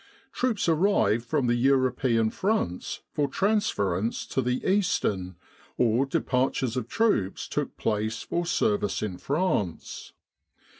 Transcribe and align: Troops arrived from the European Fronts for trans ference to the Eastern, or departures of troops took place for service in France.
Troops 0.31 0.67
arrived 0.67 1.23
from 1.25 1.45
the 1.45 1.53
European 1.53 2.31
Fronts 2.31 3.01
for 3.11 3.27
trans 3.27 3.71
ference 3.71 4.27
to 4.29 4.41
the 4.41 4.65
Eastern, 4.67 5.35
or 5.77 6.07
departures 6.07 6.75
of 6.75 6.87
troops 6.87 7.47
took 7.47 7.77
place 7.77 8.23
for 8.23 8.43
service 8.47 9.03
in 9.03 9.19
France. 9.19 10.13